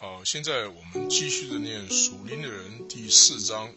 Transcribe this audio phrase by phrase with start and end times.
[0.00, 3.68] 好，现在我们继续的念《属灵的人》第四章，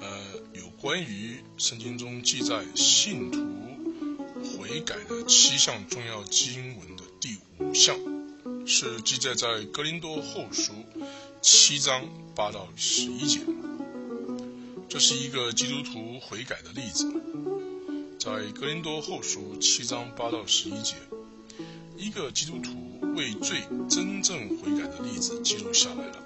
[0.00, 0.18] 呃，
[0.54, 3.38] 有关于圣经中记载信徒
[4.42, 7.98] 悔改的七项重要经文的第五项，
[8.66, 10.72] 是记载在格林多后书
[11.42, 13.40] 七章八到十一节。
[14.88, 17.12] 这是一个基督徒悔改的例子，
[18.18, 20.94] 在格林多后书七章八到十一节，
[21.98, 22.79] 一个基督徒。
[23.16, 26.16] 为罪真正悔改的例子记录下来了。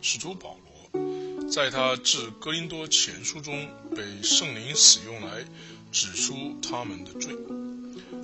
[0.00, 0.56] 使徒保
[0.92, 5.44] 罗在他致哥林多前书中被圣灵使用来
[5.90, 7.36] 指出他们的罪，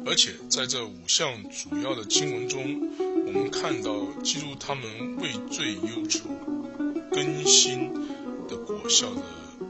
[0.06, 2.88] 而且在这五项主要的经文中，
[3.26, 6.28] 我们看到记录他们为罪忧愁、
[7.12, 7.92] 更新
[8.48, 9.20] 的果效的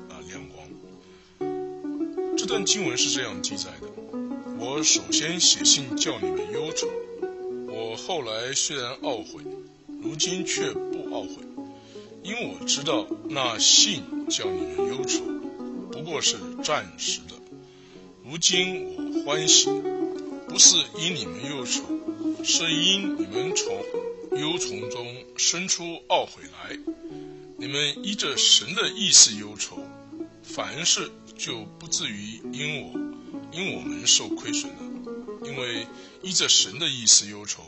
[0.08, 2.36] 啊亮光。
[2.36, 3.88] 这段经文是这样记载的：
[4.58, 6.88] 我首先写信叫你们忧愁。
[8.06, 9.42] 后来虽然懊悔，
[10.00, 11.42] 如今却不懊悔，
[12.22, 15.20] 因我知道那信叫你们忧愁，
[15.92, 17.34] 不过是暂时的。
[18.24, 19.68] 如今我欢喜，
[20.46, 21.82] 不是因你们忧愁，
[22.44, 23.74] 是因你们从
[24.40, 25.06] 忧愁中
[25.36, 26.78] 生出懊悔来。
[27.58, 29.82] 你们依着神的意思忧愁，
[30.42, 33.00] 凡事就不至于因我
[33.52, 34.78] 因我们受亏损了。
[35.44, 35.86] 因为
[36.22, 37.62] 依着神的意思忧愁，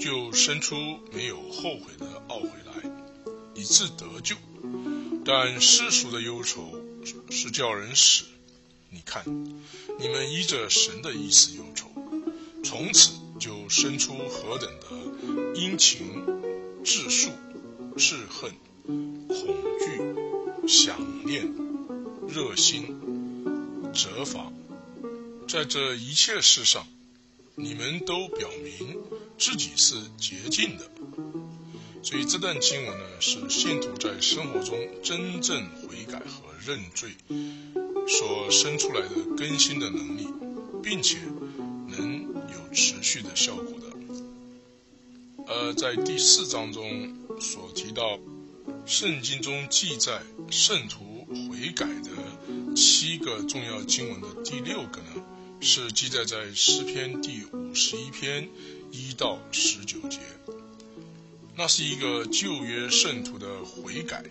[0.00, 0.74] 就生出
[1.12, 2.90] 没有后悔的懊悔来，
[3.54, 4.34] 以致得救。
[5.26, 6.80] 但世俗的忧愁
[7.28, 8.24] 是叫人死。
[8.88, 9.22] 你看，
[9.98, 11.90] 你们依着神的意思忧愁，
[12.64, 16.24] 从此就生出何等的殷勤、
[16.82, 17.30] 质数、
[17.98, 18.50] 智恨、
[19.28, 19.36] 恐
[19.78, 21.54] 惧、想念、
[22.26, 24.50] 热心、责罚，
[25.46, 26.86] 在这一切事上。
[27.56, 28.96] 你们都表明
[29.40, 30.84] 自己是洁净的，
[32.02, 37.12] 所以这段经文呢，是信徒在生活中真正悔改和认罪
[38.06, 40.28] 所生出来的更新的能力，
[40.82, 41.16] 并且
[41.88, 43.86] 能有持续的效果的。
[45.46, 48.18] 而在第四章中所提到，
[48.84, 50.20] 圣经中记载
[50.50, 55.24] 圣徒悔改的七个重要经文的第六个呢？
[55.62, 58.48] 是记载在诗篇第五十一篇
[58.92, 60.18] 一到十九节，
[61.56, 64.24] 那是一个旧约圣徒的悔改、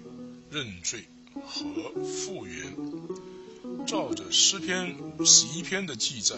[0.52, 1.66] 认罪和
[2.04, 2.76] 复原。
[3.86, 6.36] 照着诗篇五十一篇的记载，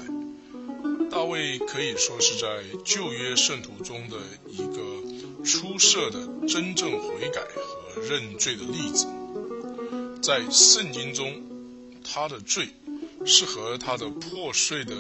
[1.10, 4.18] 大卫可以说是在旧约圣徒中的
[4.50, 9.08] 一个出色的真正悔改和认罪的例子。
[10.22, 11.42] 在圣经中，
[12.04, 12.70] 他的罪。
[13.24, 14.96] 是和他的破碎的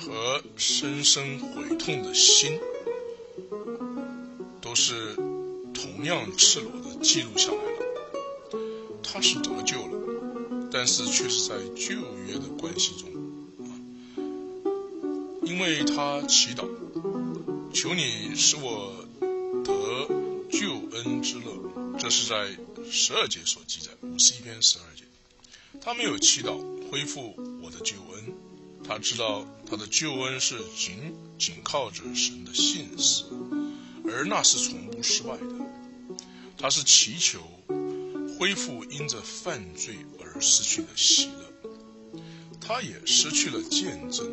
[0.00, 2.58] 和深深悔痛的心，
[4.62, 5.14] 都是
[5.74, 7.70] 同样赤裸的记录下来了。
[9.02, 11.96] 他是得救了，但是却是在旧
[12.26, 13.10] 约的关系中，
[15.42, 16.66] 因为他祈祷，
[17.74, 19.04] 求你使我
[19.62, 20.08] 得
[20.50, 21.52] 救恩之乐。
[21.98, 22.56] 这是在
[22.90, 25.04] 十二节所记载，五十一篇十二节。
[25.82, 26.56] 他没有祈祷
[26.90, 27.96] 恢复我的救，
[28.90, 33.22] 他知道他的救恩是仅仅靠着神的信实，
[34.04, 35.46] 而那是从不失败的。
[36.58, 37.40] 他是祈求
[38.36, 41.70] 恢复因着犯罪而失去的喜乐，
[42.60, 44.28] 他也失去了见证。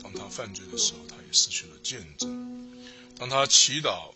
[0.00, 2.78] 当他犯罪的时候，他也失去了见证。
[3.18, 4.12] 当他祈祷，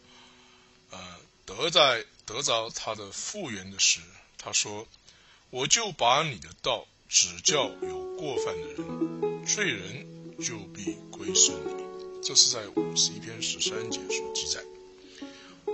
[0.90, 0.98] 呃，
[1.44, 3.98] 得在得着他的复原的时，
[4.38, 4.86] 他说。
[5.52, 10.06] 我就把你的道指教有过犯的人，罪人
[10.38, 11.82] 就必归顺你。
[12.22, 14.62] 这是在五十一篇十三节所记载。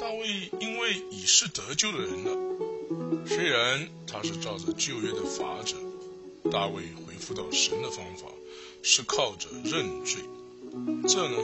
[0.01, 5.77] 大卫因为已是得救的人了，虽然他是照着旧约的法则，
[6.51, 8.29] 大卫回复到神的方法
[8.83, 10.23] 是靠着认罪，
[11.07, 11.37] 这呢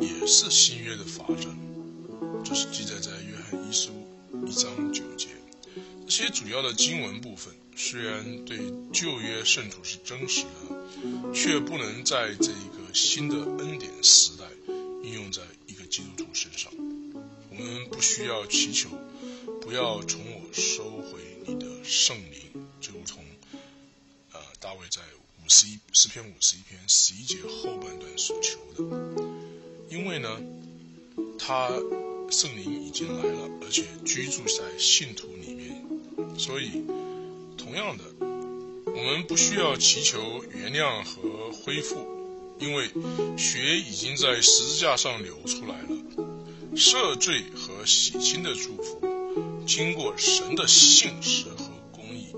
[0.00, 1.48] 也是新约的法则。
[2.44, 3.90] 这是记载在约翰一书
[4.44, 5.28] 一章九节。
[6.06, 7.54] 这些主要的经文部分。
[7.78, 8.58] 虽然对
[8.90, 14.44] 旧约圣徒是真实的，却不能在这一个新的恩典时代
[15.04, 16.72] 应用在一个基督徒身上。
[17.50, 18.88] 我们不需要祈求，
[19.60, 23.22] 不要从我收回你的圣灵，就如同
[24.32, 25.02] 呃大卫在
[25.44, 28.82] 五十一诗篇五十一篇十一节后半段所求的。
[29.90, 30.40] 因为呢，
[31.38, 31.68] 他
[32.30, 36.82] 圣灵已经来了，而且居住在信徒里面，所以。
[37.66, 42.06] 同样的，我们不需要祈求原谅和恢复，
[42.60, 42.88] 因为
[43.36, 45.88] 血已经在十字架上流出来了，
[46.76, 49.00] 赦罪和洗清的祝福，
[49.66, 52.28] 经过神的信实和公义，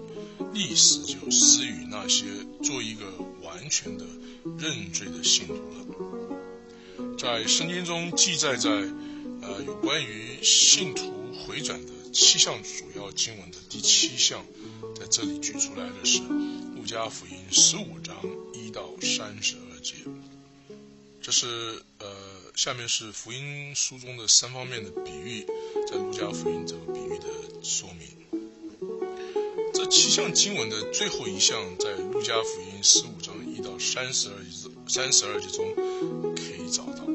[0.55, 2.25] 历史就施予那些
[2.63, 3.05] 做一个
[3.43, 4.07] 完全的
[4.59, 7.19] 认罪的信徒了。
[7.19, 11.13] 在圣经中记载在呃有关于信徒
[11.45, 14.43] 回转的七项主要经文的第七项，
[14.99, 16.23] 在这里举出来的是
[16.75, 18.17] 路加福音十五章
[18.53, 19.95] 一到三十二节。
[21.23, 22.07] 这是呃，
[22.57, 25.47] 下面是福音书中的三方面的比喻，
[25.87, 27.27] 在路加福音这个比喻的
[27.63, 28.09] 说明。
[29.73, 35.73] 这七项经文的最后一项，在路加福音十五章一到三十二节三十二节中
[36.35, 37.07] 可以找到。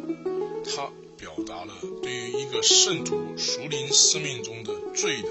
[0.66, 5.30] 它表达了对于一个圣徒熟灵生命中的罪的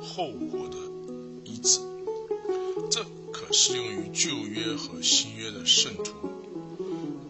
[0.00, 0.77] 后果的
[4.18, 6.12] 旧约和新约的圣徒。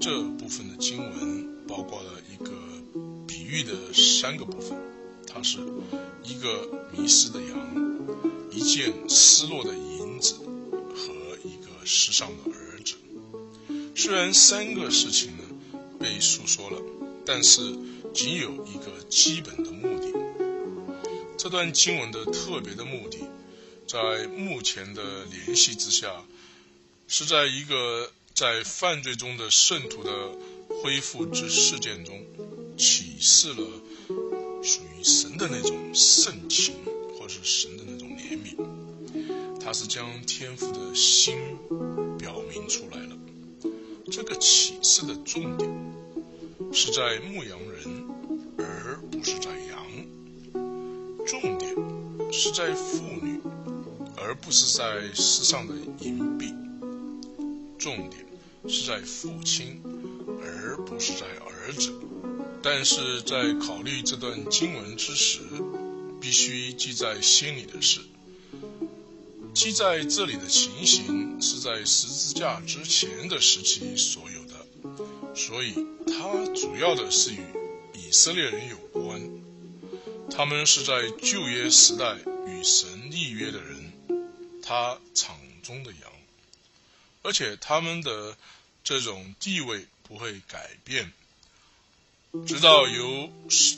[0.01, 2.51] 这部分的经文包括了一个
[3.27, 4.75] 比喻的三个部分，
[5.27, 5.59] 它是
[6.25, 8.09] 一个迷失的羊，
[8.51, 10.37] 一件失落的银子
[10.95, 12.95] 和一个失丧的儿子。
[13.95, 15.45] 虽然三个事情呢
[16.01, 16.81] 被诉说了，
[17.27, 17.61] 但是
[18.15, 20.11] 仅有一个基本的目的。
[21.37, 23.19] 这段经文的特别的目的，
[23.87, 26.25] 在目前的联系之下，
[27.09, 28.13] 是在一个。
[28.35, 30.13] 在犯罪中的圣徒的
[30.69, 32.25] 恢复之事件中，
[32.77, 33.67] 启示了
[34.63, 36.77] 属于神的那种圣情，
[37.19, 38.55] 或是神的那种怜悯。
[39.61, 41.37] 他是将天父的心
[42.17, 43.17] 表明出来了。
[44.09, 45.69] 这个启示的重点
[46.73, 48.07] 是在牧羊人，
[48.57, 49.83] 而不是在羊；
[51.27, 51.75] 重点
[52.33, 53.41] 是在妇女，
[54.17, 56.21] 而不是在世上的淫；
[57.79, 58.27] 重点。
[58.69, 59.81] 是在父亲，
[60.43, 61.95] 而不是在儿子。
[62.61, 65.39] 但是在考虑这段经文之时，
[66.21, 68.01] 必须记在心里的是，
[69.55, 77.39] 记在这里的情形是在十字架之前的时期所有的，所以它主要的是与
[77.95, 79.23] 以色列人有关。
[80.31, 83.93] 他们是在旧约时代与神立约的人，
[84.63, 86.13] 他场中的羊，
[87.29, 88.37] 而且他们的。
[88.85, 91.13] 这种地位不会改变，
[92.47, 93.29] 直到由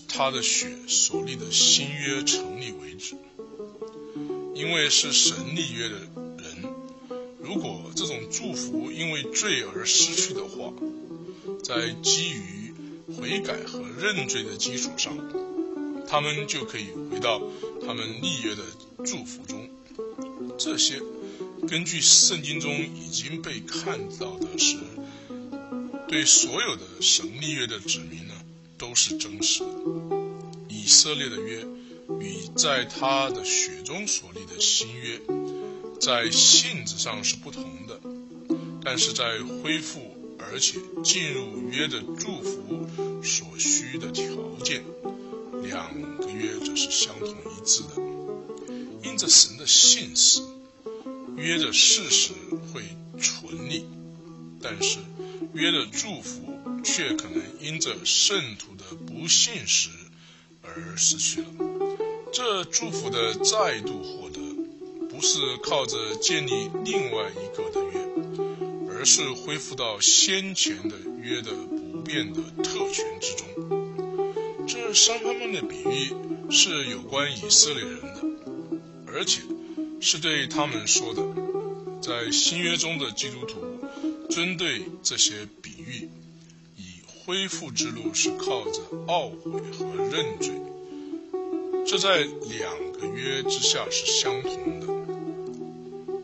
[0.06, 3.16] 他的血所立的新约成立为止。
[4.54, 6.62] 因为是神立约的人，
[7.40, 10.72] 如果这种祝福因为罪而失去的话，
[11.64, 12.72] 在基于
[13.18, 15.18] 悔改和认罪的基础上，
[16.06, 17.42] 他们就可以回到
[17.84, 18.62] 他们立约的
[19.04, 19.68] 祝福中。
[20.56, 21.00] 这些
[21.68, 24.76] 根据圣经中已经被看到的是。
[26.08, 28.34] 对所有的神立约的指明呢，
[28.76, 29.66] 都是真实的。
[30.68, 31.64] 以色列的约
[32.18, 35.20] 与在他的血中所立的新约，
[36.00, 38.00] 在性质上是不同的，
[38.82, 40.00] 但是在恢复
[40.40, 42.88] 而且进入约的祝福
[43.22, 44.24] 所需的条
[44.64, 44.82] 件，
[45.62, 48.02] 两个约则是相同一致的。
[49.04, 50.40] 因着神的信实，
[51.40, 52.32] 约的事实
[52.72, 52.82] 会
[53.18, 53.86] 存立，
[54.60, 54.98] 但是。
[55.52, 59.88] 约的祝福，却可能因着圣徒的不信时
[60.62, 61.48] 而失去了。
[62.32, 64.38] 这祝福的再度获得，
[65.08, 74.68] 不是靠着建立另外一个的约，而是恢复到先前的约的不变的特权之中。
[74.68, 76.14] 这三方面的比喻
[76.48, 78.22] 是有关以色列人的，
[79.08, 79.40] 而且
[80.00, 81.22] 是对他们说的。
[82.00, 83.64] 在新约中的基督徒。
[84.30, 86.08] 针对这些比喻，
[86.76, 90.52] 以恢复之路是靠着懊悔和认罪，
[91.84, 94.86] 这在两个约之下是相同的。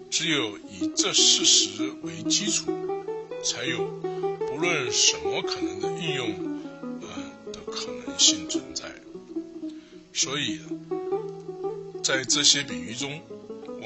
[0.09, 2.71] 只有以这事实为基础，
[3.43, 3.85] 才有
[4.39, 6.61] 不论什么可能的应用，
[7.03, 8.85] 呃的可能性存在。
[10.13, 10.61] 所以，
[12.05, 13.21] 在这些比喻中，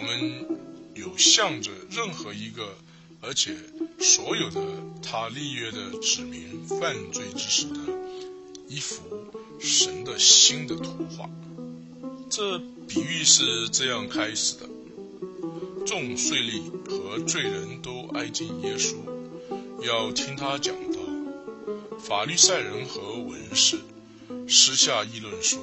[0.00, 0.58] 我们
[0.94, 2.74] 有向着任何一个，
[3.20, 3.54] 而且。
[3.98, 4.62] 所有的
[5.02, 7.78] 他立约的指明犯罪之时的
[8.66, 9.02] 一幅
[9.60, 11.28] 神的新的图画，
[12.30, 14.66] 这比喻是这样开始的：
[15.84, 18.96] 众税吏和罪人都挨近耶稣，
[19.82, 20.98] 要听他讲道。
[21.98, 23.78] 法律赛人和文士
[24.48, 25.58] 私下议论说：“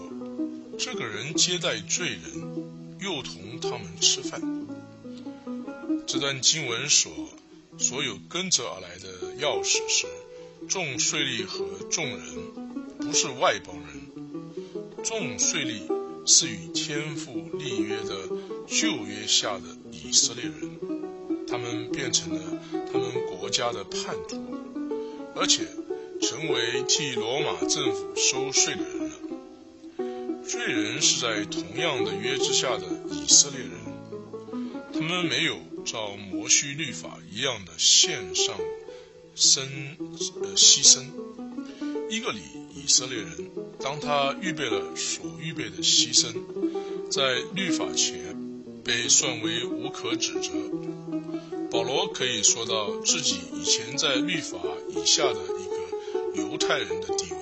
[0.77, 2.66] 这个人接待罪人，
[2.99, 4.41] 又同他们吃饭。”
[6.07, 7.11] 这段经文所。
[7.79, 10.07] 所有跟着而来的钥匙是
[10.67, 12.19] 众税吏和众人，
[12.97, 15.03] 不是外邦人。
[15.03, 15.83] 重税吏
[16.25, 18.29] 是与天父立约的
[18.65, 20.79] 旧约下的以色列人，
[21.47, 22.41] 他们变成了
[22.91, 24.43] 他们国家的叛徒，
[25.35, 25.67] 而且
[26.19, 28.96] 成为替罗马政府收税的人。
[30.47, 33.71] 罪人是在同样的约之下的以色列人，
[34.93, 38.55] 他们没有照摩西律法一样的献上
[39.35, 39.67] 生
[40.41, 41.05] 呃牺牲。
[42.09, 42.39] 一个里
[42.73, 43.51] 以色列人，
[43.81, 46.33] 当他预备了所预备的牺牲，
[47.11, 50.51] 在律法前被算为无可指责。
[51.69, 54.57] 保罗可以说到自己以前在律法
[54.95, 57.36] 以下的一个犹太人的地位，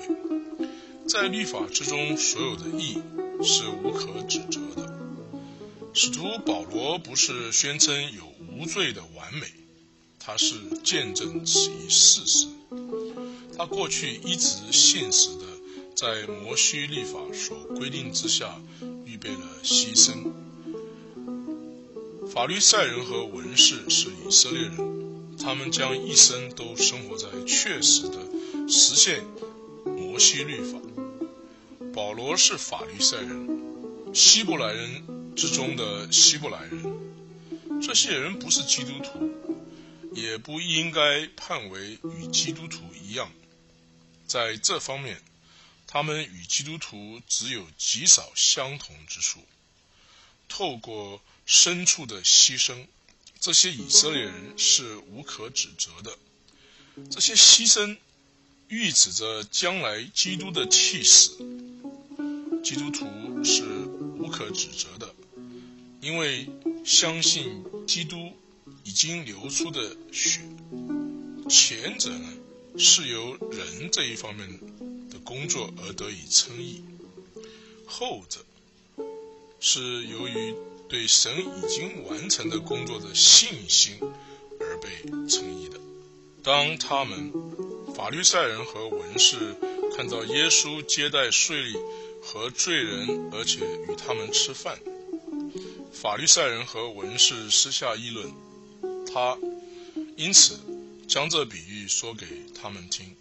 [1.08, 3.00] 在律法之中所有的义
[3.42, 4.92] 是无可指责的。
[5.94, 9.46] 使徒保罗不是宣称有无罪的完美，
[10.18, 12.48] 他是见证此一事实。
[13.56, 15.44] 他过去一直信实的，
[15.94, 18.60] 在摩西律法所规定之下，
[19.06, 20.32] 预备了牺牲。
[22.28, 28.18] 法律赛人和文士是以色列人，他们将一生都生活在确实的
[28.68, 29.24] 实现
[30.16, 30.80] 摩西律法。
[31.92, 39.30] 保罗是法律赛人，希伯来人之中的希伯来人，这些人不是基督徒，
[40.14, 43.30] 也不应该判为与基督徒一样。
[44.26, 45.22] 在这方面，
[45.86, 49.40] 他们与基督徒只有极少相同之处。
[50.48, 52.86] 透过牲畜的牺牲，
[53.38, 56.16] 这些以色列人是无可指责的。
[57.10, 57.98] 这些牺牲
[58.68, 61.36] 预指着将来基督的气死。
[62.62, 63.06] 基督徒
[63.44, 63.62] 是
[64.18, 65.14] 无可指责的，
[66.00, 66.48] 因为
[66.84, 68.32] 相信基督
[68.84, 70.40] 已经流出的血。
[71.48, 72.32] 前者呢？
[72.78, 74.46] 是由人这一方面
[75.08, 76.84] 的工作而得以称义，
[77.86, 78.44] 后者
[79.60, 80.54] 是由于
[80.86, 83.96] 对神已经完成的工作的信心
[84.60, 84.88] 而被
[85.26, 85.80] 称义的。
[86.42, 87.32] 当他们
[87.96, 89.56] 法律赛人和文士
[89.96, 91.80] 看到耶稣接待税吏
[92.22, 94.78] 和罪人，而且与他们吃饭，
[95.94, 98.30] 法律赛人和文士私下议论
[99.12, 99.38] 他，
[100.16, 100.60] 因此。
[101.08, 103.14] 将这比喻说给他们听，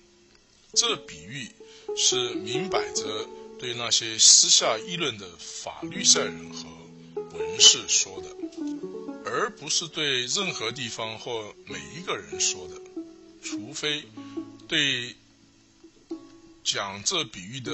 [0.74, 1.48] 这比喻
[1.96, 3.30] 是明摆着
[3.60, 6.68] 对那些私下议论的法律赛人和
[7.38, 8.36] 文士说的，
[9.24, 12.74] 而不是对任何地方或每一个人说的，
[13.44, 14.04] 除非
[14.68, 15.16] 对
[16.64, 17.72] 讲这比喻的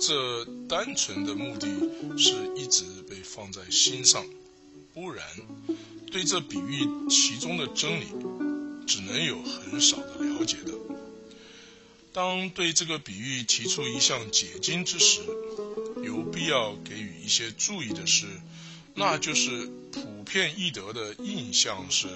[0.00, 1.68] 这单纯的目的
[2.18, 4.24] 是一直被放在心上，
[4.92, 5.26] 不然
[6.10, 8.06] 对这比喻其中的真理。
[8.86, 10.74] 只能有很少的了解的。
[12.12, 15.22] 当对这个比喻提出一项解经之时，
[16.04, 18.26] 有必要给予一些注意的是，
[18.94, 22.06] 那就是普遍易得的印象是，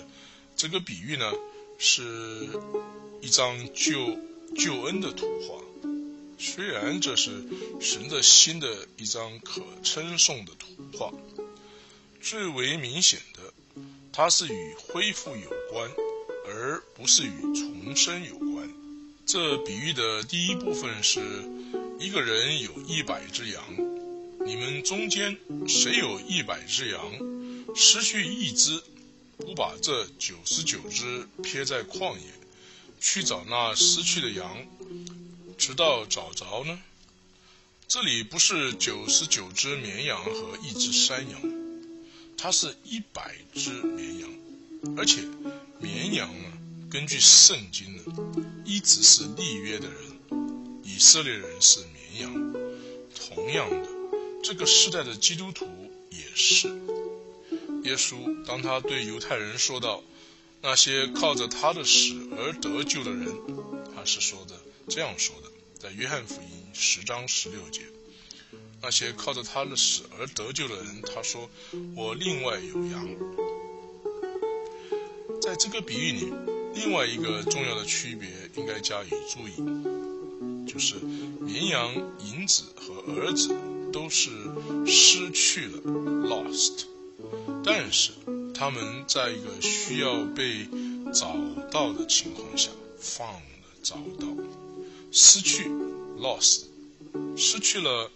[0.56, 1.32] 这个比喻呢
[1.78, 2.48] 是
[3.22, 4.18] 一张救
[4.56, 5.62] 救恩的图画。
[6.38, 7.30] 虽然这是
[7.80, 10.68] 神的新的一张可称颂的图
[10.98, 11.12] 画，
[12.20, 13.82] 最为明显的，
[14.12, 15.90] 它是与恢复有关。
[16.50, 18.70] 而不是与重生有关。
[19.26, 21.20] 这比喻的第一部分是：
[22.00, 23.62] 一个人有一百只羊，
[24.46, 25.36] 你们中间
[25.68, 27.12] 谁有一百只羊，
[27.76, 28.82] 失去一只，
[29.38, 32.26] 不把这九十九只撇在旷野，
[33.00, 34.66] 去找那失去的羊，
[35.56, 36.78] 直到找着呢？
[37.86, 41.40] 这里不是九十九只绵羊和一只山羊，
[42.36, 44.30] 它是一百只绵羊，
[44.96, 45.22] 而且。
[45.80, 46.52] 绵羊呢？
[46.90, 48.02] 根据圣经呢，
[48.64, 52.52] 一直是立约的人，以色列人是绵羊。
[53.14, 53.88] 同样的，
[54.42, 55.66] 这个时代的基督徒
[56.10, 56.66] 也是。
[57.88, 60.02] 耶稣当他对犹太人说道
[60.60, 63.34] ：“那些靠着他的死而得救的人，
[63.96, 64.54] 他是说的
[64.88, 67.80] 这样说的，在约翰福音十章十六节，
[68.82, 71.48] 那些靠着他的死而得救的人，他说：
[71.96, 73.08] 我另外有羊。”
[75.40, 76.30] 在这个比喻里，
[76.74, 80.96] 另外一个重要的区别应该加以注意，就是
[81.40, 83.56] 绵羊、银子和儿子
[83.90, 84.28] 都是
[84.86, 85.78] 失去了
[86.28, 86.84] （lost），
[87.64, 88.12] 但是
[88.54, 90.68] 他们在一个需要被
[91.12, 91.36] 找
[91.70, 93.40] 到的情况下放了
[93.82, 94.26] 找到，
[95.12, 95.68] 失去
[96.18, 96.62] （lost），
[97.36, 98.10] 失去了，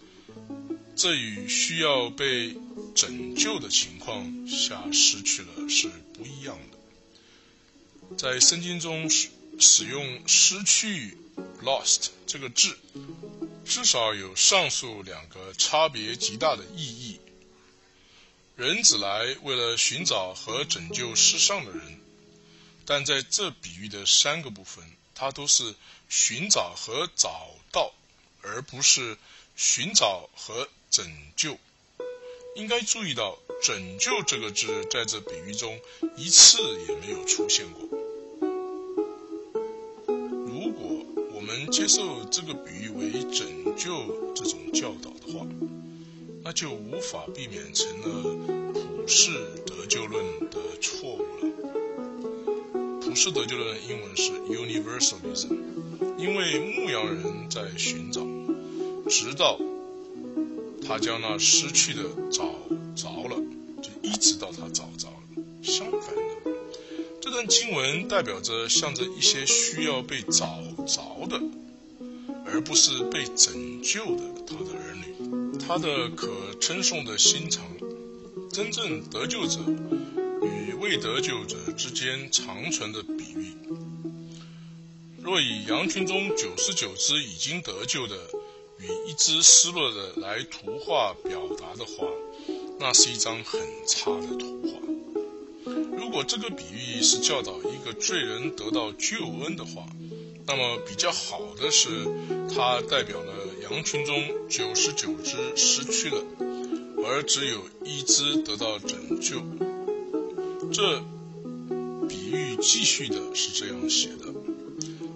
[0.95, 2.55] 这与需要被
[2.95, 8.15] 拯救的情况下失去了是不一样的。
[8.17, 9.29] 在圣经中使
[9.59, 11.17] 使用“失去
[11.63, 12.75] ”（lost） 这个字，
[13.65, 17.12] 至少有上述两个差别极大的意义。
[18.55, 21.99] 人只来为了寻找和拯救世上的人，
[22.85, 25.73] 但在这比喻的三个部分，它都是
[26.07, 27.91] 寻找和找到，
[28.43, 29.17] 而不是
[29.55, 31.05] 寻找和拯
[31.35, 31.57] 救。
[32.55, 35.79] 应该注意到“拯救”这个字在这比喻中
[36.15, 37.81] 一次也没有出现过。
[40.45, 45.47] 如果我们接受这个比喻为拯救这种教导的话，
[46.43, 49.31] 那就无法避免成了普世
[49.65, 51.49] 得救论的错误了。
[52.99, 55.57] 普世得救论英文是 universalism，
[56.17, 58.21] 因为牧羊人在寻找，
[59.09, 59.57] 直到。
[60.85, 62.43] 他将那失去的找
[62.93, 63.41] 着了，
[63.81, 65.43] 就一直到他找着了。
[65.61, 66.51] 相反的，
[67.21, 71.41] 这段经文代表着向着一些需要被找着的，
[72.45, 75.42] 而不是被拯救的他的儿女。
[75.59, 76.29] 他的可
[76.59, 77.65] 称颂的心肠，
[78.51, 79.59] 真正得救者
[80.41, 83.55] 与未得救者之间长存的比喻。
[85.21, 88.17] 若以羊群中九十九只已经得救的。
[88.79, 92.07] 与一只失落的来图画表达的话，
[92.79, 95.71] 那是一张很差的图画。
[95.95, 99.85] 如果这个比喻是教导一个罪人得到救恩的话，
[100.47, 101.87] 那么比较好的是，
[102.53, 106.21] 它代表了羊群中九十九只失去了，
[107.05, 109.41] 而只有一只得到拯救。
[110.73, 111.01] 这
[112.09, 114.33] 比喻继续的是这样写的：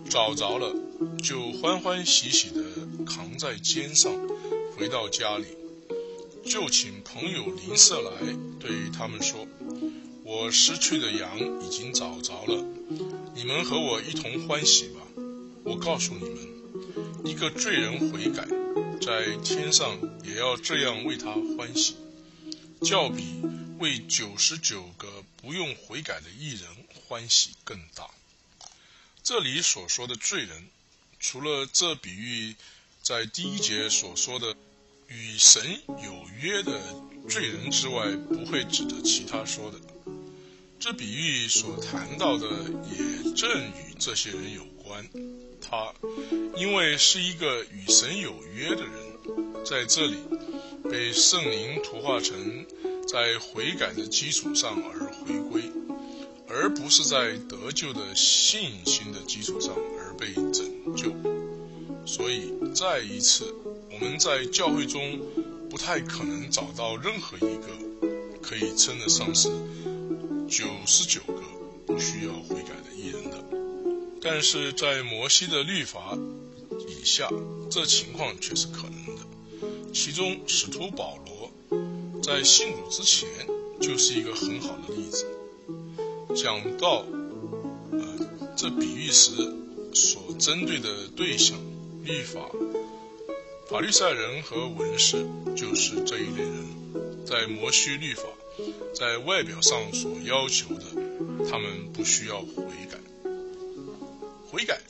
[0.09, 0.73] 找着了，
[1.21, 2.63] 就欢欢喜喜的。
[3.05, 4.13] 扛在肩上，
[4.77, 5.45] 回到家里，
[6.45, 8.11] 就请朋友邻舍来，
[8.61, 9.45] 对他们说
[10.23, 12.63] ：“我失去的羊已经找着了，
[13.35, 15.01] 你们和我一同欢喜吧。”
[15.63, 16.37] 我告诉你们，
[17.27, 18.47] 一个罪人悔改，
[19.01, 21.97] 在天上也要这样为他欢喜，
[22.81, 23.41] 较比
[23.79, 26.69] 为九十九个不用悔改的艺人
[27.05, 28.09] 欢喜更大。
[29.23, 30.67] 这里所说的罪人，
[31.19, 32.55] 除了这比喻。
[33.03, 34.53] 在第一节所说的
[35.07, 36.77] 与神有约的
[37.29, 39.79] 罪人之外，不会指着其他说的。
[40.77, 42.49] 这比喻所谈到的
[42.91, 45.09] 也正与这些人有关。
[45.69, 45.93] 他
[46.55, 50.15] 因为是一个与神有约的人，在这里
[50.89, 52.65] 被圣灵图画成
[53.07, 55.61] 在悔改的基础上而回归，
[56.47, 61.11] 而不是在得救的信心的基础上而被拯救。
[62.05, 63.53] 所以，再一次，
[63.91, 65.19] 我们在教会中
[65.69, 67.67] 不太可能找到任何一个
[68.41, 69.49] 可以称得上是
[70.47, 71.43] 九十九个
[71.85, 73.26] 不需要悔改的艺人。
[74.29, 76.17] 但是在摩西的律法
[76.89, 77.31] 以下，
[77.71, 79.21] 这情况却是可能的。
[79.93, 81.49] 其中，使徒保罗
[82.21, 83.29] 在信主之前
[83.79, 85.25] 就是一个很好的例子。
[86.35, 87.05] 讲到
[87.91, 89.31] 呃这比喻时
[89.93, 91.57] 所针对的对象。
[92.03, 92.49] 律法、
[93.69, 98.23] 法律赛人和文士就是这一类人，在摩西律法
[98.93, 100.83] 在外表上所要求的，
[101.49, 102.97] 他们不需要悔改。
[104.57, 104.81] 悔改，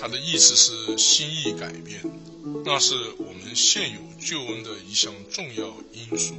[0.00, 2.00] 它的意思是心意改变，
[2.64, 6.34] 那是我们现有救恩的一项重要因素。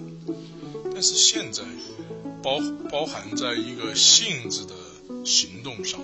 [0.91, 1.61] 但是现在
[2.41, 2.57] 包
[2.89, 4.73] 包含在一个性质的
[5.23, 6.01] 行动上。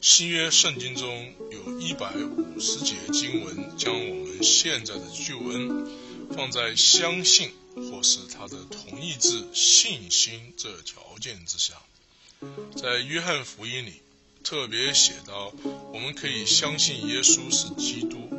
[0.00, 5.84] 新约圣经中有一百五十节经文，将我们现在的救恩
[6.30, 11.74] 放在相信或是他的同意字信心这条件之下。
[12.76, 13.94] 在约翰福音里
[14.48, 15.52] 特别写到，
[15.92, 18.30] 我们可以相信耶稣是基督，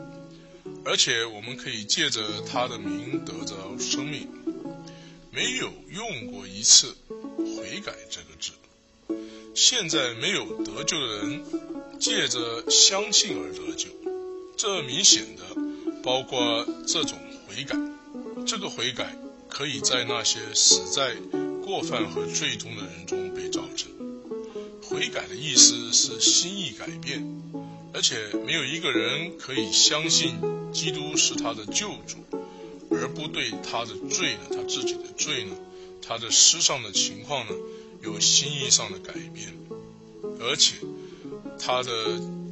[0.86, 4.30] 而且我们可以借着他的名得着生命。
[5.32, 6.96] 没有用过一次
[7.38, 8.54] “悔改”这个字。
[9.54, 11.44] 现在没有得救的人，
[12.00, 13.90] 借着相信而得救，
[14.56, 15.44] 这明显的
[16.02, 17.76] 包括这种悔改。
[18.46, 19.14] 这个悔改
[19.50, 21.16] 可以在那些死在
[21.66, 23.97] 过犯和罪中的人中被造成。
[24.98, 27.24] 悔改的意思是心意改变，
[27.94, 30.36] 而且没有一个人可以相信
[30.74, 32.18] 基督是他的救主，
[32.90, 35.56] 而不对他的罪呢，他自己的罪呢，
[36.02, 37.54] 他的世上的情况呢。
[38.04, 39.52] 有心意上的改变，
[40.40, 40.76] 而且
[41.60, 41.92] 他的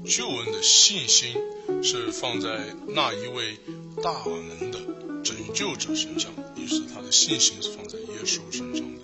[0.03, 1.35] 救恩的信心
[1.83, 3.55] 是放在那一位
[4.01, 4.79] 大能的
[5.23, 9.01] 拯救者身上，于是他的信心是放在耶稣身上的。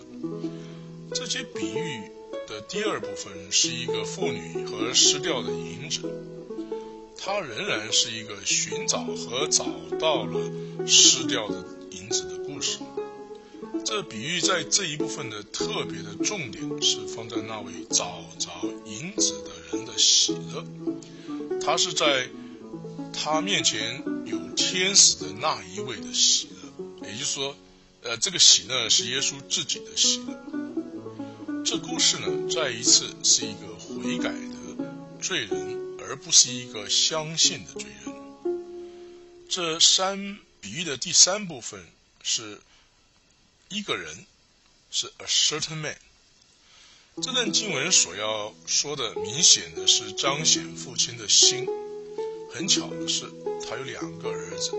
[1.13, 2.09] 这些比喻
[2.51, 6.01] 的第二部分是一个妇女和失掉的银子，
[7.17, 9.65] 它仍然是一个寻找和找
[9.97, 10.51] 到了
[10.85, 12.79] 失掉的银子的故事。
[13.85, 18.49] 这比喻在这一部分的特别的重点是放在那位找着
[18.85, 20.65] 银子的人的喜乐，
[21.61, 22.27] 他是在
[23.13, 27.55] 他面前有天使的那一位的喜乐，也就是说，
[28.03, 30.60] 呃，这个喜乐是耶稣自己的喜乐。
[31.63, 34.85] 这故事呢，再一次是一个悔改的
[35.21, 38.13] 罪人，而不是一个相信的罪人。
[39.49, 41.85] 这三比喻的第三部分
[42.23, 42.59] 是。
[43.73, 44.25] 一个人
[44.91, 45.95] 是 a certain man。
[47.21, 51.65] 这段经文所要说的，明显的是彰显父亲的心。
[52.53, 53.31] 很巧的是，
[53.65, 54.73] 他有两个儿子，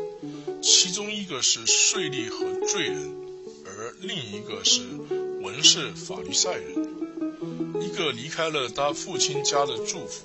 [0.63, 3.17] 其中一个是税吏和罪人，
[3.65, 4.83] 而另一个是
[5.43, 6.89] 文是法律赛人。
[7.81, 10.25] 一个离开了他父亲家的祝福，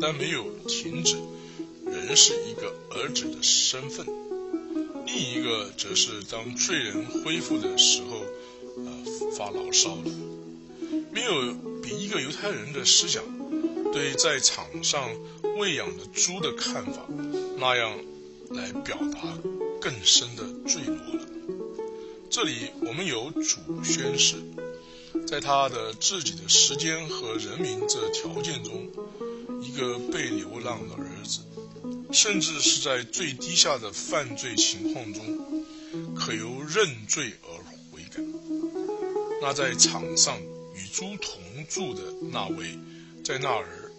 [0.00, 1.16] 但没有停止，
[1.84, 4.06] 仍是一个儿子的身份。
[5.04, 8.22] 另一个则是当罪人恢复的时候，
[8.84, 10.10] 呃，发牢骚的。
[11.10, 13.22] 没有比一个犹太人的思想
[13.92, 15.10] 对在场上
[15.58, 17.04] 喂养的猪的看法
[17.58, 17.98] 那样
[18.50, 19.36] 来表达
[19.80, 21.19] 更深的坠落。
[22.30, 24.36] 这里我们有主宣誓，
[25.26, 28.88] 在他的自己的时间和人民这条件中，
[29.60, 31.40] 一个被流浪的儿子。
[32.12, 35.64] 甚至是在最低下的犯罪情况中，
[36.14, 37.50] 可由认罪而
[37.90, 38.22] 悔改。
[39.42, 40.38] 那在场上
[40.74, 42.78] 与猪同住的那位，
[43.24, 43.90] 在那儿，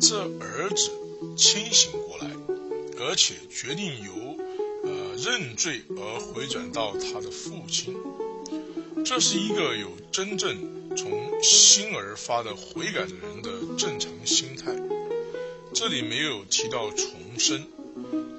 [0.00, 0.90] 这儿子
[1.36, 2.30] 清醒过来，
[2.98, 4.25] 而且决定由
[5.16, 7.96] 认罪而回转到他的父亲。
[9.04, 14.74] 这是一个有真正从心而发的悔改的人的正常心态。
[15.72, 17.66] 这里没有提到重生，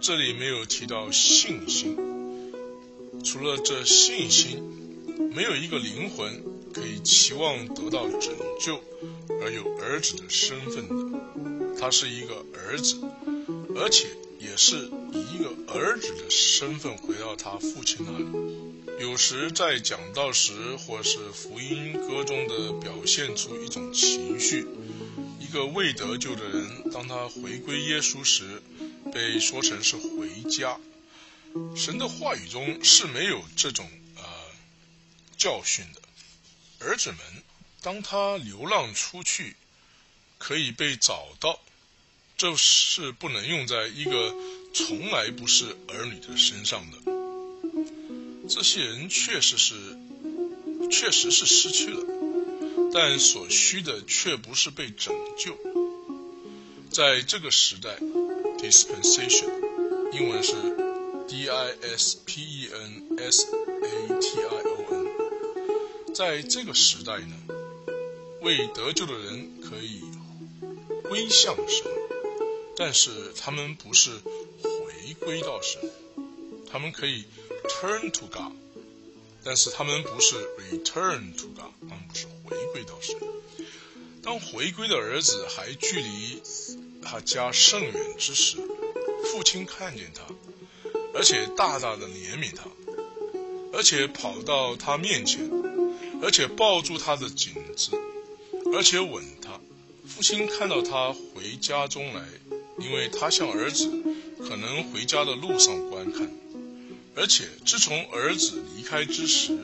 [0.02, 1.96] 这里没有提到信心。
[3.24, 4.63] 除了这信心，
[5.34, 8.80] 没有一个灵魂可以期望得到拯救
[9.42, 11.20] 而有儿子的身份的。
[11.80, 13.00] 他是一个儿子，
[13.76, 14.08] 而且
[14.39, 18.26] 也是以一个儿子的身份回到他父亲那里。
[19.00, 24.67] 有时在讲道时，或是福音歌中的表现出一种情绪。
[25.39, 28.62] 一个未得救的人，当他回归耶稣时，
[29.13, 30.80] 被说成是回家。
[31.76, 34.23] 神的话语中是没有这种呃
[35.38, 36.02] 教训的。
[36.86, 37.19] 儿子们，
[37.82, 39.56] 当他流浪出去，
[40.38, 41.60] 可以被找到，
[42.38, 44.36] 这是不能用在一个
[44.71, 46.97] 从来不是儿女的身上的。
[48.47, 49.73] 这些人确实是，
[50.91, 52.06] 确实是失去了。
[52.93, 55.58] 但所需的却不是被拯救。
[56.91, 57.97] 在这个时代
[58.60, 59.50] ，dispensation，
[60.13, 60.54] 英文是
[61.28, 62.15] D-I-S-P-E-N-S-A-T-I-O-N。
[66.13, 67.36] 在这个时代呢，
[68.41, 70.04] 未得救的人可以
[71.04, 71.86] 归向神，
[72.78, 74.12] 但是他们不是
[74.62, 75.82] 回归到神，
[76.72, 77.26] 他们可以
[77.68, 78.54] turn to God。
[79.44, 83.16] 但是他们不是 return to God，他们不是回归到神。
[84.22, 86.42] 当回归的儿子还距离
[87.02, 88.58] 他家甚远之时，
[89.32, 90.22] 父亲看见他，
[91.13, 92.66] 而且大大的怜悯他，
[93.74, 95.50] 而且跑到他面前，
[96.22, 97.92] 而且抱住他的颈子，
[98.74, 99.60] 而且吻他。
[100.06, 102.26] 父亲看到他回家中来，
[102.80, 103.90] 因为他向儿子
[104.40, 106.30] 可能回家的路上观看。
[107.16, 109.58] 而且自从儿子离开之时，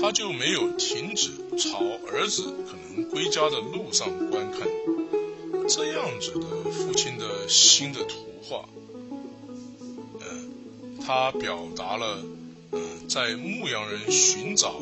[0.00, 4.68] 他就没有停止朝儿子可能归家的路上观看。
[5.68, 8.68] 这样子的父亲的新的图画，
[10.20, 10.50] 嗯，
[11.04, 12.22] 他表达了，
[12.70, 14.76] 嗯，在牧羊人寻找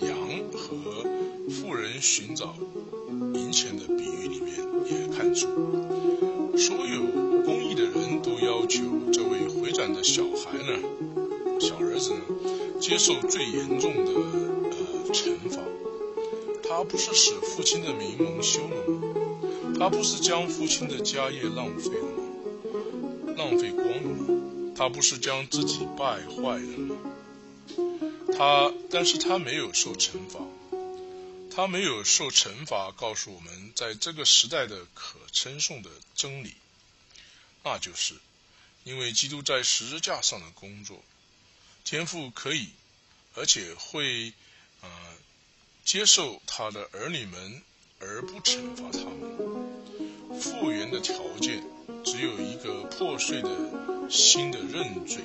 [0.00, 0.18] 羊
[0.52, 1.04] 和
[1.48, 2.56] 富人寻找
[3.34, 4.56] 银钱的比喻里面，
[4.90, 5.46] 也看出，
[6.56, 7.02] 所有
[7.44, 10.78] 公益的人都要求这位回转的小孩呢。
[11.60, 12.20] 小儿子呢，
[12.80, 15.60] 接受最严重的呃惩罚，
[16.66, 19.78] 他不是使父亲的名蒙羞了吗？
[19.78, 23.34] 他不是将父亲的家业浪费了吗？
[23.36, 24.72] 浪费光了吗？
[24.76, 26.96] 他不是将自己败坏了吗？
[28.36, 30.40] 他，但是他没有受惩罚，
[31.54, 36.54] 他没有受惩罚，告诉我们在这个时代的可称颂的真理，
[37.62, 38.14] 那就是，
[38.84, 41.04] 因为基督在十字架上的工作。
[41.84, 42.70] 天父可以，
[43.34, 44.32] 而且会，
[44.80, 44.88] 呃，
[45.84, 47.62] 接受他的儿女们，
[48.00, 50.40] 而不惩罚他们。
[50.40, 51.62] 复原的条件
[52.02, 53.50] 只有一个破碎的
[54.08, 55.22] 新的认罪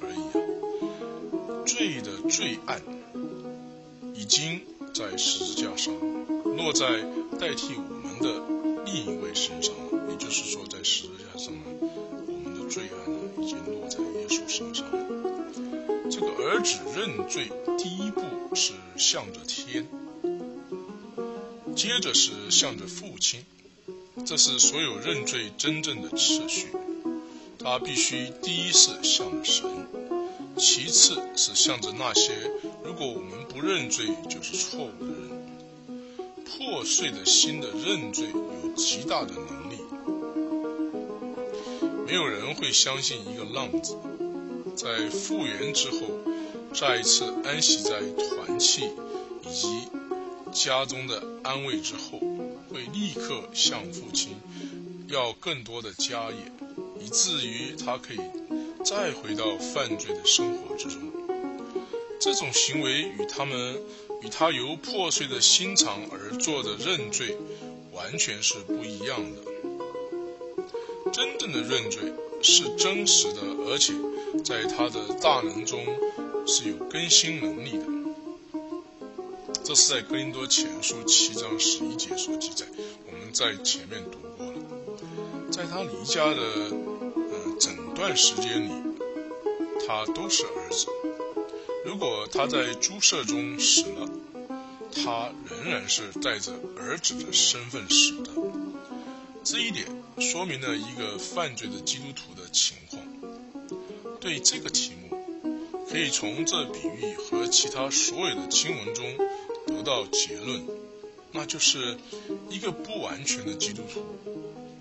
[0.00, 1.66] 而已啊！
[1.66, 2.80] 罪的罪案
[4.14, 5.92] 已经在十字架上
[6.56, 7.02] 落在
[7.40, 8.55] 代替我们的
[8.86, 15.06] 另一位身上了，也就是说，在十字架上呢，我们的罪案呢已经落在耶稣身上了。
[16.08, 18.22] 这个儿子认罪，第一步
[18.54, 19.86] 是向着天，
[21.74, 23.44] 接着是向着父亲。
[24.24, 26.68] 这是所有认罪真正的次序，
[27.58, 29.68] 他必须第一是向着神，
[30.56, 32.32] 其次是向着那些
[32.84, 35.15] 如果我们不认罪就是错误的。
[36.86, 38.28] 碎的心的认罪
[38.62, 39.78] 有极大的能力，
[42.06, 43.96] 没有人会相信一个浪子
[44.76, 45.98] 在复原之后，
[46.72, 48.88] 再一次安息在团契
[49.42, 49.88] 以及
[50.52, 52.20] 家中的安慰之后。
[52.68, 54.36] 会立刻向父亲
[55.08, 56.36] 要更多的家业，
[57.00, 58.18] 以至于他可以
[58.84, 61.00] 再回到犯罪的生活之中。
[62.20, 63.80] 这种行为与他们
[64.22, 67.36] 与他由破碎的心肠而做的认罪
[67.92, 69.38] 完全是不一样的。
[71.12, 73.92] 真正的认罪是真实的，而且
[74.44, 75.84] 在他的大能中
[76.46, 77.86] 是有更新能力的。
[79.64, 82.66] 这是在《格林多前书》七章十一节所记载，
[83.06, 84.58] 我们在前面读过了。
[85.50, 88.70] 在他离家的呃整段时间里，
[89.86, 90.86] 他都是儿子。
[91.86, 94.10] 如果他在猪舍中死了，
[94.92, 98.32] 他仍然是带着儿子的身份死的。
[99.44, 99.86] 这一点
[100.18, 103.00] 说明了一个犯罪的基督徒的情况。
[104.18, 105.16] 对这个题目，
[105.88, 109.04] 可以从这比喻和其他所有的经文中。
[109.68, 110.64] 得到结论，
[111.32, 111.96] 那就是
[112.48, 114.00] 一个不完全的基督徒，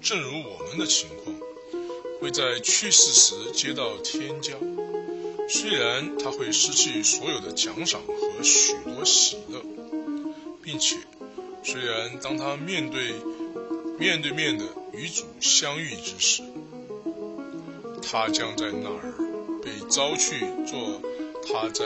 [0.01, 1.35] 正如我们的情况，
[2.21, 4.53] 会在去世时接到天家。
[5.47, 9.61] 虽然他会失去所有的奖赏和许多喜乐，
[10.61, 10.97] 并且
[11.63, 13.13] 虽然当他面对
[13.99, 16.43] 面对面的与主相遇之时，
[18.01, 19.13] 他将在那儿
[19.63, 21.01] 被招去做
[21.47, 21.85] 他在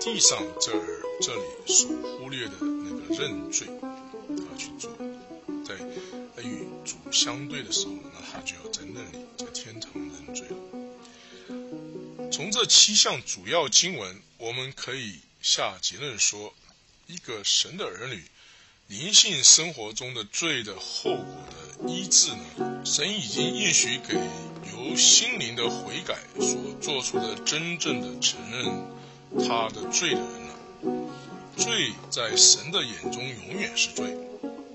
[0.00, 0.98] 地上这儿。
[1.20, 4.88] 这里所忽略的那个认罪，他去做，
[5.64, 5.74] 在
[6.44, 10.87] 与主相对的时候，那他就要在那里，在天堂认罪了。
[12.38, 16.54] 从这七项主要经文，我们可以下结论说，
[17.08, 18.22] 一个神的儿女
[18.86, 24.14] 灵性生活中的罪的后果的医治呢，神已经应许给
[24.72, 28.86] 由心灵的悔改所做出的真正的承认
[29.48, 31.12] 他的罪的人了。
[31.56, 34.16] 罪在神的眼中永远是罪，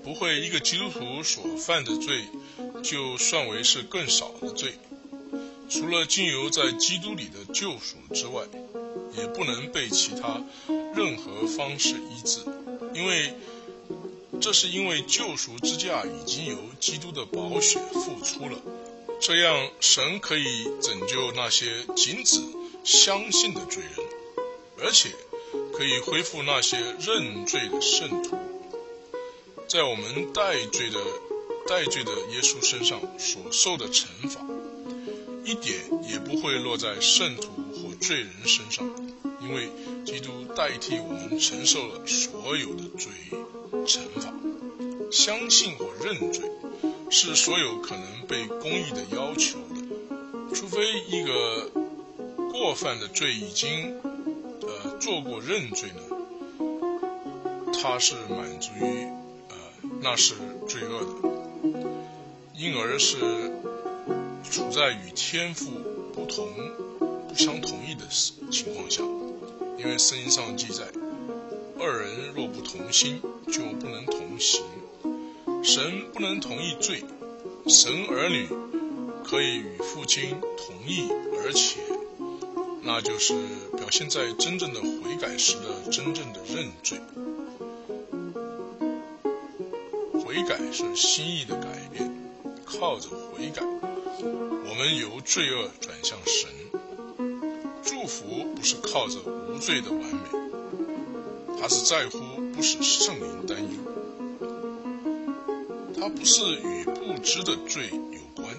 [0.02, 2.26] 不会一个基督徒所犯的罪
[2.82, 4.78] 就算为是更少的罪。
[5.74, 8.44] 除了经由在基督里的救赎之外，
[9.18, 10.40] 也不能被其他
[10.94, 12.38] 任何方式医治，
[12.94, 13.34] 因为
[14.40, 18.56] 这是因为救赎之价已经由基督的宝血付出了。
[19.20, 22.40] 这样，神可以拯救那些仅止
[22.84, 24.06] 相信的罪人，
[24.80, 25.10] 而且。
[25.76, 28.36] 可以恢复那些认罪的圣徒，
[29.68, 31.00] 在我们代罪的
[31.66, 34.40] 代罪的耶稣身上所受的惩罚，
[35.44, 35.78] 一点
[36.08, 38.84] 也不会落在圣徒或罪人身上，
[39.40, 39.68] 因为
[40.04, 43.12] 基督代替我们承受了所有的罪
[43.86, 44.32] 惩罚。
[45.10, 46.50] 相信或认罪
[47.10, 51.70] 是所有可能被公义的要求的，除非一个
[52.50, 54.00] 过犯的罪已经
[54.62, 54.94] 呃。
[55.00, 56.00] 做过认罪呢，
[57.74, 59.06] 他是满足于，
[59.50, 59.56] 呃，
[60.00, 60.34] 那是
[60.66, 61.28] 罪恶的，
[62.56, 63.16] 因而是
[64.50, 65.70] 处在与天赋
[66.12, 66.48] 不同、
[67.28, 68.06] 不相同意的
[68.50, 69.02] 情况下。
[69.76, 70.84] 因为圣经上记载，
[71.78, 74.62] 二人若不同心，就不能同行。
[75.62, 77.02] 神不能同意罪，
[77.66, 78.46] 神儿女
[79.24, 81.08] 可以与父亲同意，
[81.42, 81.80] 而且。
[82.86, 83.34] 那就是
[83.76, 87.00] 表现在真正的悔改时的真正的认罪。
[90.22, 92.14] 悔改是心意的改变，
[92.64, 93.62] 靠着悔改，
[94.24, 96.48] 我们由罪恶转向神。
[97.82, 100.20] 祝福不是靠着无罪的完美，
[101.60, 102.18] 它是在乎
[102.54, 103.68] 不使圣灵担忧，
[105.98, 108.56] 它不是与不知的罪有关。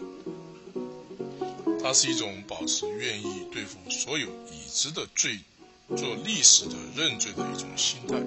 [1.81, 5.39] 它是一种保持愿意对付所有已知的罪
[5.95, 8.17] 做历史的认罪的一种心态。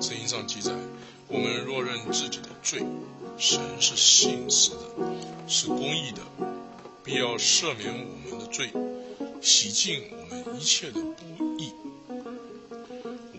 [0.00, 0.72] 圣经上记载，
[1.28, 2.82] 我们若认自己的罪，
[3.40, 4.76] 神是信实的，
[5.48, 6.20] 是公义的，
[7.02, 8.70] 必要赦免我们的罪，
[9.40, 11.72] 洗净我们一切的不义，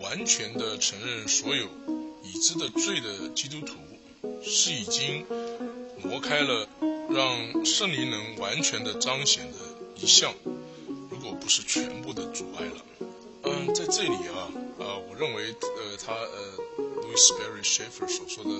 [0.00, 1.68] 完全的承认所有
[2.24, 3.76] 已知的罪的基督徒，
[4.42, 5.24] 是已经
[6.02, 6.66] 挪开了
[7.08, 9.58] 让圣灵能完全的彰显的
[9.94, 10.34] 一项，
[11.10, 12.84] 如果不是全部的阻碍了。
[13.44, 16.56] 嗯，在这里啊，呃，我认为，呃，他呃
[17.02, 18.50] ，Louis Berry Schaefer 所说的，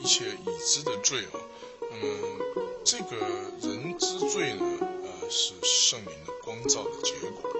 [0.00, 1.40] 一切已知的罪啊，
[1.90, 2.00] 嗯，
[2.84, 3.16] 这个
[3.62, 7.50] 人之罪呢，呃，是圣灵的光照的结果，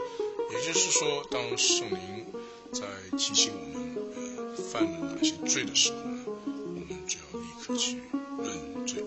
[0.52, 2.26] 也就是说，当圣灵
[2.72, 2.82] 在
[3.16, 8.02] 提醒我们，呃，犯了哪些罪的时候呢，我们就要立刻去
[8.42, 9.04] 认罪，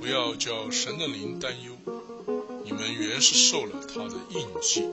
[0.00, 1.72] 不要叫神的灵担忧，
[2.64, 4.84] 你们原是受了他的印记。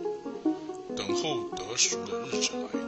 [0.93, 2.80] 等候得赎的日子来到，这是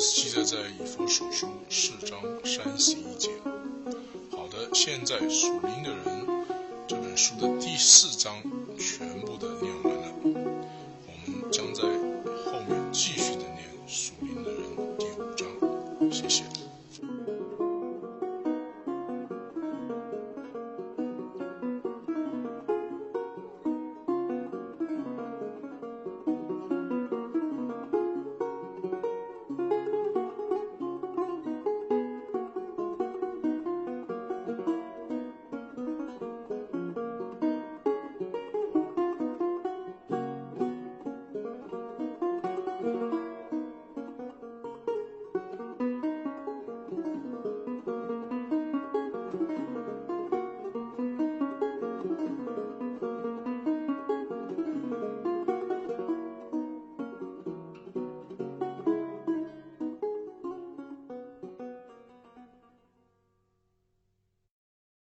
[0.00, 3.28] 记载在以佛所书四章三十一节。
[4.30, 6.26] 好的，现在属灵的人
[6.88, 8.42] 这本书的第四章
[8.78, 9.79] 全部的内容